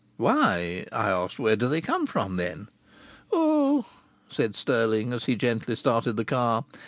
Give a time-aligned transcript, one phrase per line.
[0.17, 1.37] "Why?" I asked.
[1.37, 2.69] "Where do they come from, then?"
[3.31, 3.85] "Oh!"
[4.31, 6.65] said Stirling as he gently started the car.